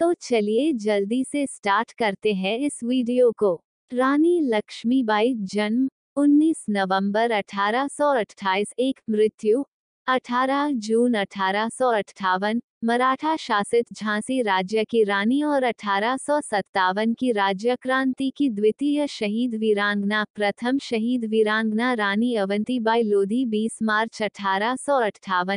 [0.00, 7.30] तो चलिए जल्दी से स्टार्ट करते हैं इस वीडियो को। रानी लक्ष्मीबाई जन्म 19 नवंबर
[7.30, 9.64] 1828 एक मृत्यु
[10.06, 17.14] 18 जून अठारह सौ अठावन मराठा शासित झांसी राज्य की रानी और अठारह सौ सत्तावन
[17.14, 24.22] की राज्य क्रांति की द्वितीय शहीद वीरांगना, प्रथम शहीद वीरांगना रानी अवंतीबाई लोधी 20 मार्च
[24.22, 24.76] अठारह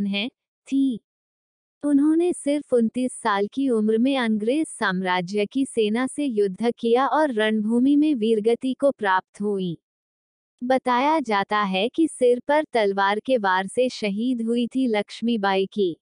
[0.08, 0.28] है,
[0.68, 1.00] थी।
[1.84, 7.34] उन्होंने सिर्फ़ उनतीस साल की उम्र में अंग्रेज़ साम्राज्य की सेना से युद्ध किया और
[7.34, 9.78] रणभूमि में वीरगति को प्राप्त हुई।
[10.64, 15.98] बताया जाता है कि सिर पर तलवार के वार से शहीद हुई थी लक्ष्मीबाई की।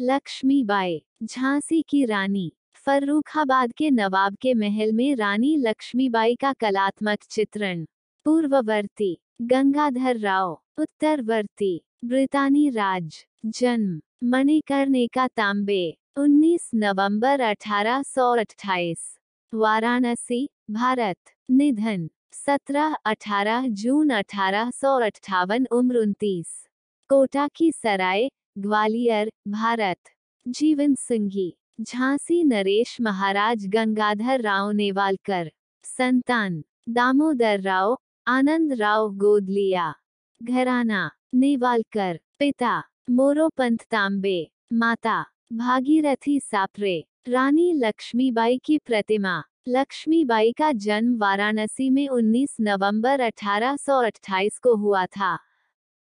[0.00, 7.84] लक्ष्मीबाई, झांसी की रानी, फर्रुखाबाद के नवाब के महल में रानी लक्ष्मीबाई का कलात्मक चित्रण,
[8.26, 13.98] पूर्ववर्ती। गंगाधर राव, उत्तरवर्ती, ब्रितानी राज, जन्म,
[14.30, 15.82] मणिकर्णिका तांबे
[16.16, 19.04] 19 नवंबर 1828
[19.52, 26.66] वाराणसी, भारत, निधन 17-18 जून अठारह सौ अट्ठावन, उम्र उनतीस
[27.10, 28.28] कोटा की सराय,
[28.58, 30.10] ग्वालियर, भारत,
[30.46, 31.50] जीवन सिंघी,
[31.80, 35.48] झांसी नरेश महाराज गंगाधर राव नेवालकर,
[35.84, 37.96] संतान, दामोदर राव
[38.28, 39.94] आनंद राव गोदलिया,
[40.42, 51.16] घराना, नेवालकर, पिता, मोरोपंत तांबे, माता, भागीरथी सापरे, रानी लक्ष्मीबाई की प्रतिमा, लक्ष्मीबाई का जन्म
[51.16, 55.38] वाराणसी में 19 नवंबर 1828 को हुआ था।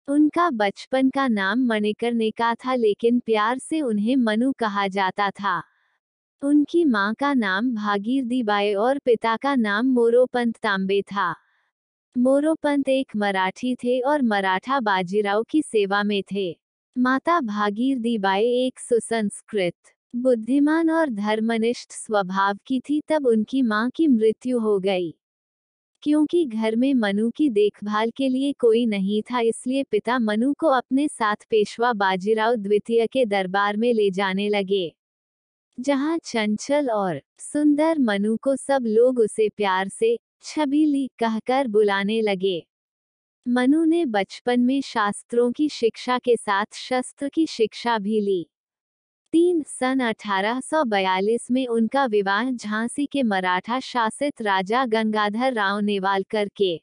[0.09, 5.63] उनका बचपन का नाम मणिकर मणिकर्णिका था, लेकिन प्यार से उन्हें मनु कहा जाता था।
[6.43, 11.35] उनकी माँ का नाम भागीरथी और पिता का नाम मोरोपंत तांबे था।
[12.17, 16.51] मोरोपंत एक मराठी थे और मराठा बाजीराव की सेवा में थे।
[16.97, 19.75] माता भागीरथी बाई एक सुसंस्कृत,
[20.17, 25.15] बुद्धिमान और धर्मनिष्ठ स्वभाव की थी तब उनकी माँ की मृत्यु हो गई।
[26.03, 30.67] क्योंकि घर में मनु की देखभाल के लिए कोई नहीं था इसलिए पिता मनु को
[30.67, 34.95] अपने साथ पेशवा बाजीराव द्वितीय के दरबार में ले जाने लगे।
[35.79, 42.67] जहाँ चंचल और सुंदर मनु को सब लोग उसे प्यार से छबीली कहकर बुलाने लगे।
[43.49, 48.51] मनु ने बचपन में शास्त्रों की शिक्षा के साथ शस्त्र की शिक्षा भी ली।
[49.33, 56.83] तीन सन 1842 में उनका विवाह झांसी के मराठा शासित राजा गंगाधर राव नेवालकर के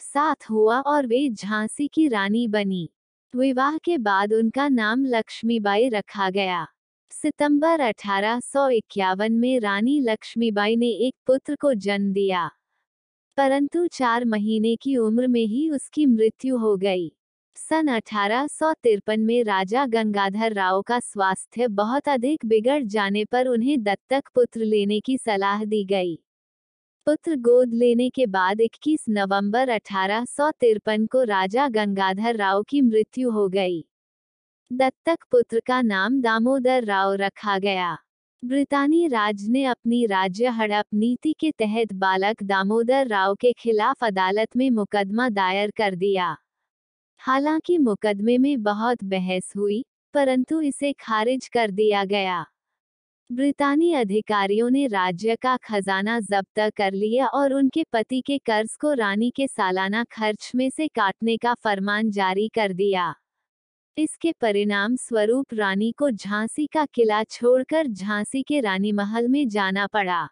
[0.00, 2.90] साथ हुआ और वे झांसी की रानी बनी।
[3.36, 6.66] विवाह के बाद उनका नाम लक्ष्मीबाई रखा गया।
[7.10, 8.40] सितंबर अठारह
[9.30, 12.50] में रानी लक्ष्मीबाई ने एक पुत्र को जन्म दिया।
[13.38, 17.12] परंतु चार महीने की उम्र में ही उसकी मृत्यु हो गई।
[17.56, 23.46] सन अठारह सौ तिरपन में राजा गंगाधर राव का स्वास्थ्य बहुत अधिक बिगड़ जाने पर
[23.46, 26.16] उन्हें दत्तक पुत्र लेने की सलाह दी गई।
[27.06, 32.80] पुत्र गोद लेने के बाद 21 नवंबर अठारह सौ तिरपन को राजा गंगाधर राव की
[32.80, 33.84] मृत्यु हो गई।
[34.72, 37.98] दत्तक पुत्र का नाम दामोदर राव रखा गया।
[38.42, 44.56] ब्रितानी राज ने अपनी राज्य हड़प नीति के तहत बालक दामोदर राव के खिलाफ अदालत
[44.56, 46.36] में मुकदमा दायर कर दिया।
[47.20, 49.84] हालाँकि मुकदमे में बहुत बहस हुई,
[50.14, 52.44] परंतु इसे खारिज कर दिया गया।
[53.30, 58.92] ब्रितानी अधिकारियों ने राज्य का खजाना जब्त कर लिया और उनके पति के कर्ज को
[58.92, 63.14] रानी के सालाना खर्च में से काटने का फरमान जारी कर दिया।
[63.98, 69.86] इसके परिणाम स्वरूप रानी को झांसी का किला छोड़कर झांसी के रानी महल में जाना
[69.86, 70.28] पड़ा।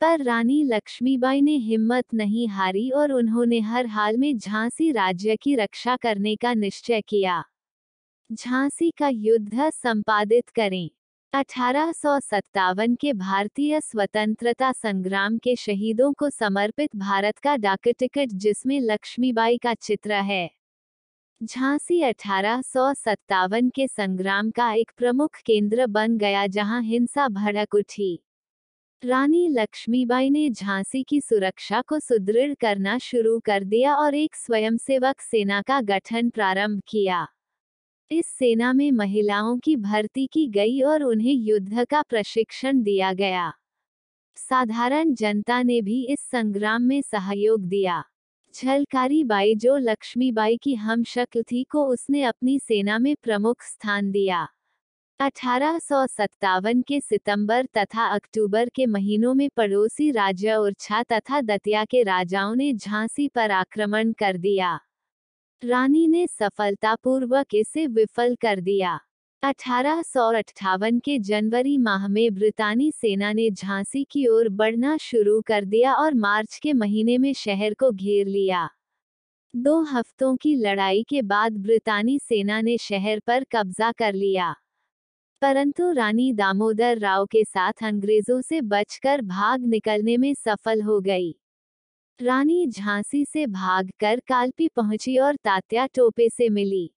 [0.00, 5.54] पर रानी लक्ष्मीबाई ने हिम्मत नहीं हारी और उन्होंने हर हाल में झांसी राज्य की
[5.54, 7.44] रक्षा करने का निश्चय किया।
[8.32, 10.90] झांसी का युद्ध संपादित करें।
[11.32, 18.28] अठारह सौ सत्तावन के भारतीय स्वतंत्रता संग्राम के शहीदों को समर्पित भारत का डाक टिकट
[18.28, 20.63] जिसमें लक्ष्मीबाई का चित्र है।
[21.42, 27.74] झांसी अठारह सौ सत्तावन के संग्राम का एक प्रमुख केंद्र बन गया जहाँ हिंसा भड़क
[27.74, 28.18] उठी।
[29.02, 35.20] रानी लक्ष्मीबाई ने झांसी की सुरक्षा को सुदृढ़ करना शुरू कर दिया और एक स्वयंसेवक
[35.20, 37.26] सेना का गठन प्रारंभ किया।
[38.10, 43.52] इस सेना में महिलाओं की भर्ती की गई और उन्हें युद्ध का प्रशिक्षण दिया गया।
[44.36, 48.04] साधारण जनता ने भी इस संग्राम में सहयोग दिया।
[48.54, 54.10] झलकारी बाई जो लक्ष्मीबाई की हम शक्ल थी को उसने अपनी सेना में प्रमुख स्थान
[54.10, 54.48] दिया।
[55.20, 61.84] अठारह सौ सत्तावन के सितंबर तथा अक्टूबर के महीनों में पड़ोसी राज्य उर्छा तथा दतिया
[61.84, 64.78] के राजाओं ने झांसी पर आक्रमण कर दिया।
[65.62, 69.00] रानी ने सफलतापूर्वक इसे विफल कर दिया।
[69.44, 75.40] अठारह सौ अट्ठावन के जनवरी माह में ब्रितानी सेना ने झांसी की ओर बढ़ना शुरू
[75.40, 78.70] कर दिया और मार्च के महीने में शहर को घेर लिया।
[79.56, 84.56] दो हफ्तों की लड़ाई के बाद ब्रितानी सेना ने शहर पर कब्जा कर लिया।
[85.40, 91.34] परंतु रानी दामोदर राव के साथ अंग्रेज़ों से बचकर भाग निकलने में सफल हो गई।
[92.22, 96.93] रानी झांसी से भागकर कालपी पहुँची और तात्या टोपे से मिली।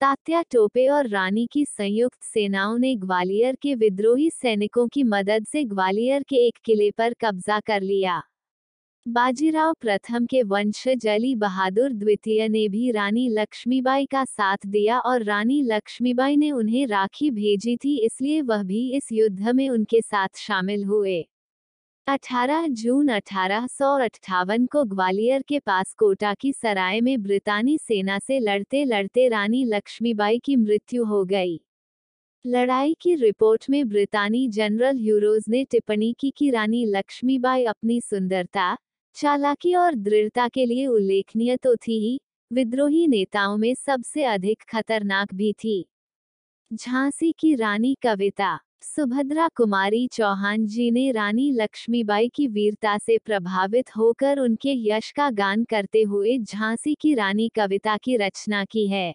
[0.00, 5.64] तात्या टोपे और रानी की संयुक्त सेनाओं ने ग्वालियर के विद्रोही सैनिकों की मदद से
[5.64, 8.22] ग्वालियर के एक किले पर कब्जा कर लिया।
[9.06, 15.22] बाजीराव प्रथम के वंशज अली बहादुर द्वितीय ने भी रानी लक्ष्मीबाई का साथ दिया और
[15.22, 20.38] रानी लक्ष्मीबाई ने उन्हें राखी भेजी थी इसलिए वह भी इस युद्ध में उनके साथ
[20.38, 21.24] शामिल हुए।
[22.08, 28.18] 18 जून अठारह सौ अट्ठावन को ग्वालियर के पास कोटा की सराय में ब्रितानी सेना
[28.18, 31.60] से लड़ते लड़ते रानी लक्ष्मीबाई की मृत्यु हो गई।
[32.46, 38.76] लड़ाई की रिपोर्ट में ब्रितानी जनरल यूरोज ने टिप्पणी की कि रानी लक्ष्मीबाई अपनी सुंदरता,
[39.14, 42.20] चालाकी और दृढ़ता के लिए उल्लेखनीय तो थी ही,
[42.52, 45.88] विद्रोही नेताओं में सबसे अधिक खतरनाक भी थी।
[46.72, 53.90] झांसी की रानी कविता सुभद्रा कुमारी चौहान जी ने रानी लक्ष्मीबाई की वीरता से प्रभावित
[53.96, 59.14] होकर उनके यश का गान करते हुए झांसी की रानी कविता की रचना की है।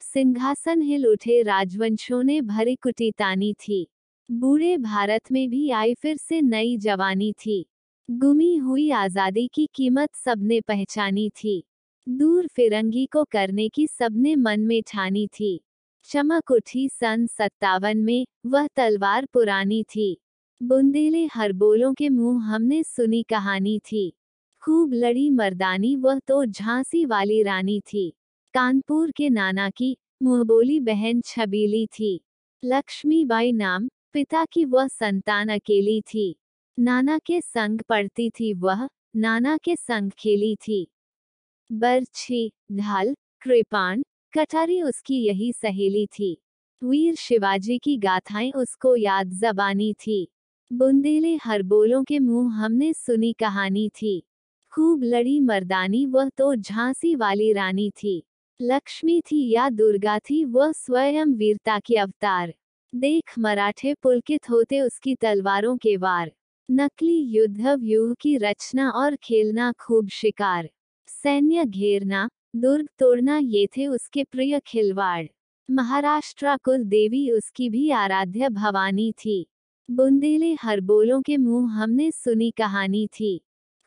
[0.00, 3.86] सिंहासन हिल उठे राजवंशों ने भरी कुटी तानी थी।
[4.30, 7.64] बूढ़े भारत में भी आई फिर से नई जवानी थी।
[8.08, 11.62] गुमी हुई आज़ादी की कीमत सबने पहचानी थी।
[12.08, 15.60] दूर फिरंगी को करने की सबने मन में ठानी थी।
[16.08, 20.20] चमक उठी सन सत्तावन में, वह तलवार पुरानी थी।
[20.62, 24.16] बुंदेले हरबोलों के मुँह हमने सुनी कहानी थी।
[24.62, 28.16] खूब लड़ी मर्दानी वह तो झांसी वाली रानी थी।
[28.54, 32.24] कानपुर के नाना की मुहबोली बहन छबीली थी।
[32.64, 36.36] लक्ष्मीबाई नाम, पिता की वह संतान अकेली थी।
[36.78, 40.90] नाना के संग पढ़ती थी वह, नाना के संग खेली थी।
[41.72, 44.02] बर्छी, ढाल, कृपाण
[44.36, 46.42] कटारी उसकी यही सहेली थी।
[46.82, 50.28] वीर शिवाजी की गाथाएँ उसको याद जबानी थी।
[50.72, 54.26] बुंदेले हर बोलों के मुँह हमने सुनी कहानी थी।
[54.72, 58.26] खूब लड़ी मर्दानी वह तो झांसी वाली रानी थी।
[58.62, 62.54] लक्ष्मी थी या दुर्गा थी वह स्वयं वीरता की अवतार।
[62.94, 66.32] देख मराठे पुलकित होते उसकी तलवारों के वार।
[66.70, 70.70] नकली युद्ध व्यूह की रचना और खेलना खूब शिकार।
[71.08, 75.26] सैन्य घेरना दुर्ग तोड़ना ये थे उसके प्रिय खिलवाड़।
[75.70, 79.46] महाराष्ट्र कुल देवी उसकी भी आराध्य भवानी थी।
[79.90, 83.40] बुंदेले हरबोलों के मुँह हमने सुनी कहानी थी।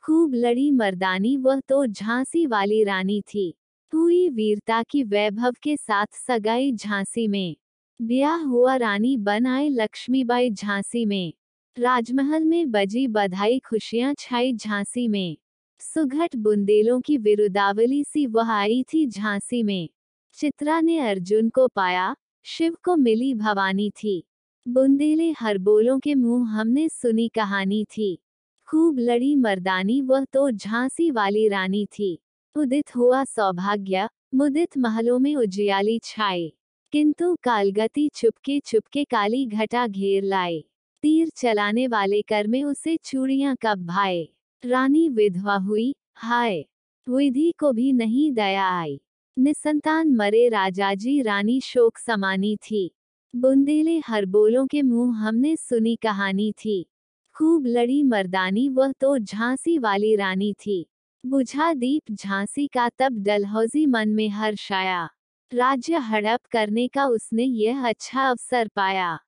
[0.03, 3.53] खूब लड़ी मर्दानी वह तो झांसी वाली रानी थी।
[3.93, 7.55] हुई वीरता की वैभव के साथ सगाई झांसी में।
[8.01, 11.33] ब्याह हुआ रानी बन आए लक्ष्मीबाई झांसी में।
[11.77, 15.37] राजमहल में बजी बधाई खुशियाँ छाई झांसी में।
[15.81, 19.89] सुघट बुंदेलों की विरुदावली सी वह आई थी झांसी में।
[20.33, 24.23] चित्रा ने अर्जुन को पाया, शिव को मिली भवानी थी।
[24.67, 28.23] बुंदेले हरबोलों के मुँह हमने सुनी कहानी थी।
[28.67, 32.21] खूब लड़ी मर्दानी वह तो झांसी वाली रानी थी।
[32.55, 36.51] उदित हुआ सौभाग्य, मुदित महलों में उजियाली छाए।
[36.91, 40.63] किंतु कालगति चुपके चुपके काली घटा घेर लाए।
[41.01, 44.29] तीर चलाने वाले कर में उसे चूड़ियाँ कब भाए।
[44.65, 46.65] रानी विधवा हुई। हाय,
[47.09, 49.01] विधि को भी नहीं दया आई।
[49.37, 52.91] निसंतान मरे राजाजी, रानी शोक समानी थी।
[53.35, 56.89] बुंदेले हरबोलों के मुँह हमने सुनी कहानी थी।
[57.35, 60.85] खूब लड़ी मर्दानी, वह तो झांसी वाली रानी थी।
[61.25, 65.09] बुझा दीप झांसी का तब डलहौजी मन में हर्षाया
[65.53, 69.19] राज्य हड़प करने का उसने यह अच्छा अवसर पाया।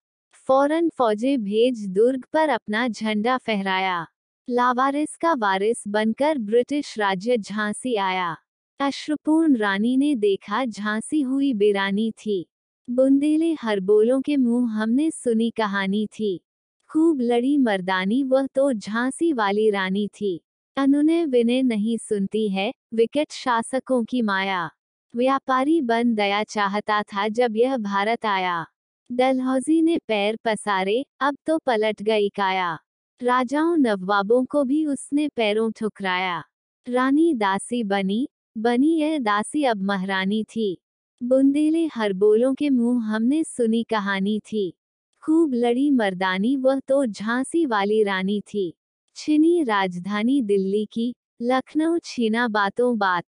[0.47, 4.07] फ़ौरन फौजे भेज दुर्ग पर अपना झंडा फहराया।
[4.53, 8.37] लावारिस का वारिस बनकर ब्रिटिश राज्य झांसी आया।
[8.79, 12.49] अश्रुपूर्ण रानी ने देखा झांसी हुई बेरानी थी।
[12.89, 16.45] बुंदेले हरबोलों के मुँह हमने सुनी कहानी थी।
[16.89, 20.45] खूब लड़ी मर्दानी, वह तो झांसी वाली रानी थी।
[20.77, 24.69] अनुनय विनय नहीं सुनती है, विकेट शासकों की माया।
[25.15, 28.65] व्यापारी बन दया चाहता था जब यह भारत आया।
[29.11, 32.79] डलहौजी ने पैर पसारे, अब तो पलट गई काया।
[33.23, 36.43] राजाओं नवाबों को भी उसने पैरों ठुकराया।
[36.89, 40.81] रानी दासी बनी बनी यह दासी अब महारानी थी।
[41.23, 44.73] बुंदेले हर बोलों के मुँह हमने सुनी कहानी थी।
[45.21, 48.73] खूब लड़ी मर्दानी वह तो झांसी वाली रानी थी।
[49.15, 53.25] छिनी राजधानी दिल्ली की, लखनऊ छीना बातों बात।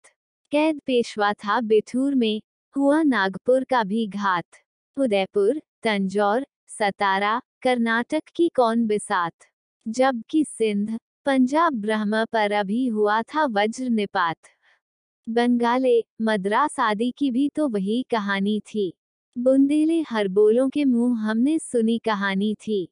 [0.51, 2.41] कैद पेशवा था बिठूर में,
[2.77, 4.45] हुआ नागपुर का भी घात।
[4.97, 9.33] उदयपुर, तंजौर, सतारा, कर्नाटक की कौन बिसात।
[9.85, 14.37] जबकि सिंध, पंजाब ब्रह्म पर अभी हुआ था वज्र निपात
[15.27, 18.93] बंगाले, मद्रास आदि की भी तो वही कहानी थी।
[19.35, 22.87] बुंदेले हर बोलों के मुँह हमने सुनी कहानी थी।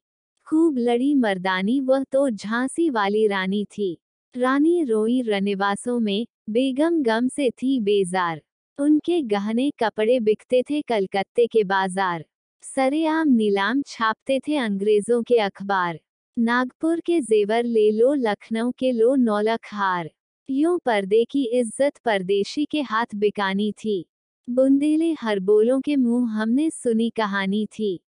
[0.46, 3.96] खूब लड़ी मर्दानी वह तो झांसी वाली रानी थी।
[4.34, 8.40] रानी रोई रनिवासों में बेगम गम से थी बेजार।
[8.78, 12.24] उनके गहने कपड़े बिकते थे कलकत्ते के बाज़ार।
[12.64, 15.98] सरेआम नीलाम छापते थे अंग्रेज़ों के अखबार।
[16.36, 20.08] नागपुर के जेवर ले लो, लखनऊ के लो नौलख हार
[20.48, 24.06] यूँ पर्दे की इज़्ज़त परदेशी के हाथ बिकानी थी।
[24.48, 28.00] बुंदेले हर बोलों के मुँह हमने सुनी कहानी थी।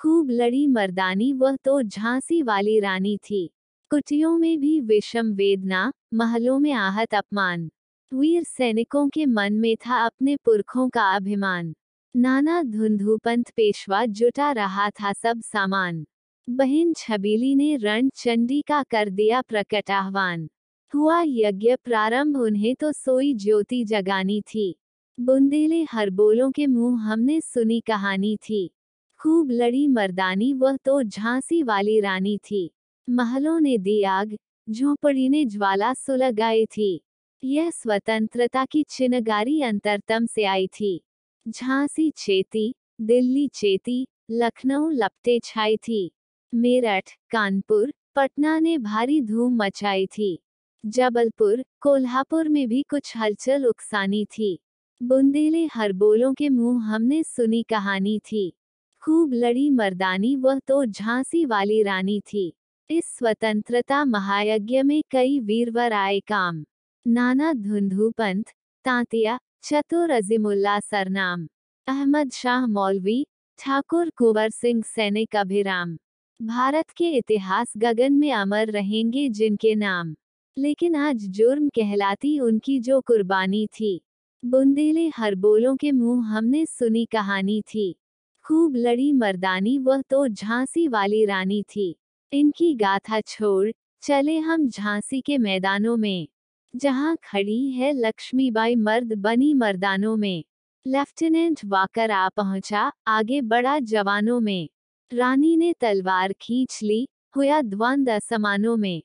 [0.00, 3.46] खूब लड़ी मर्दानी, वह तो झांसी वाली रानी थी।
[3.90, 7.70] कुटियों में भी विषम वेदना, महलों में आहत अपमान।
[8.12, 11.74] वीर सैनिकों के मन में था अपने पुरखों का अभिमान।
[12.14, 16.04] नाना धुंधुपंथ पेशवा जुटा रहा था सब सामान।
[16.50, 20.48] बहन छबीली ने रण चंडी का कर दिया प्रकट आह्वान।
[20.94, 24.78] हुआ यज्ञ प्रारंभ, उन्हें तो सोई ज्योति जगानी थी।
[25.20, 28.74] बुंदेले हर बोलों के मुँह हमने सुनी कहानी थी।
[29.18, 32.70] खूब लड़ी मर्दानी, वह तो झांसी वाली रानी थी।
[33.10, 34.36] महलों ने दी आग,
[34.70, 37.02] झोपड़ी ने ज्वाला सुलगाई थी।
[37.44, 41.04] यह स्वतंत्रता की चिनगारी अंतरतम से आई थी।
[41.48, 46.12] झांसी चेती, दिल्ली चेती, लखनऊ लपटे छाई थी।
[46.54, 50.42] मेरठ, कानपुर, पटना ने भारी धूम मचाई थी।
[50.86, 54.58] जबलपुर, कोल्हापुर में भी कुछ हलचल उकसानी थी।
[55.02, 58.56] बुंदेले हर बोलों के मुँह हमने सुनी कहानी थी।
[59.02, 62.56] खूब लड़ी मर्दानी वह तो झांसी वाली रानी थी।
[62.90, 66.64] इस स्वतंत्रता महायज्ञ में कई वीरवर आए काम।
[67.06, 68.44] नाना धुंधु पंथ
[68.84, 71.48] तांतिया, चतुर अजीमुल्ला सरनाम।
[71.86, 73.26] अहमद शाह मौलवी,
[73.58, 75.98] ठाकुर कुंवर सिंह सैनिक अभिराम।
[76.42, 80.14] भारत के इतिहास गगन में अमर रहेंगे जिनके नाम।
[80.58, 84.02] लेकिन आज जुर्म कहलाती उनकी जो कुर्बानी थी।
[84.44, 87.96] बुंदेले हर बोलों के मुँह हमने सुनी कहानी थी।
[88.42, 91.96] खूब लड़ी मर्दानी वह तो झांसी वाली रानी थी।
[92.32, 93.70] इनकी गाथा छोड़,
[94.02, 96.28] चले हम झांसी के मैदानों में।
[96.76, 100.44] जहाँ खड़ी है लक्ष्मीबाई मर्द बनी मर्दानों में।
[100.86, 104.68] लेफ्टिनेंट वाकर आ पहुँचा, आगे बढ़ा जवानों में।
[105.12, 109.02] रानी ने तलवार खींच ली, हुआ द्वंद असमानों में।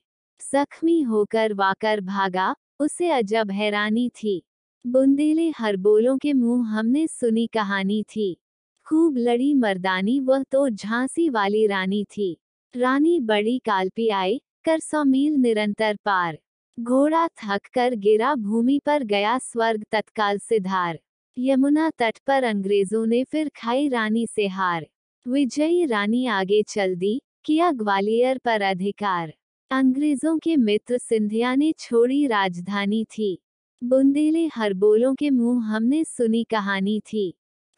[0.52, 4.42] जख्मी होकर वाकर भागा, उसे अजब हैरानी थी।
[4.86, 8.40] बुंदेले हर बोलों के मुँह हमने सुनी कहानी थी।
[8.86, 12.40] खूब लड़ी मर्दानी, वह तो झांसी वाली रानी थी।
[12.76, 16.38] रानी बड़ी कालपी आई, कर सौ मील निरंतर पार।
[16.80, 20.98] घोड़ा थक कर गिरा भूमि पर गया स्वर्ग तत्काल से धार
[21.38, 24.86] यमुना तट पर अंग्रेज़ों ने फिर खाई रानी से हार।
[25.26, 29.32] विजयी रानी आगे चल दी, किया ग्वालियर पर अधिकार।
[29.70, 33.38] अंग्रेज़ों के मित्र सिंधिया ने छोड़ी राजधानी थी।
[33.82, 37.34] बुंदेले हरबोलों के मुँह हमने सुनी कहानी थी।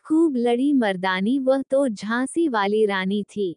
[0.06, 3.56] खूब लड़ी मर्दानी, वह तो झांसी वाली रानी थी।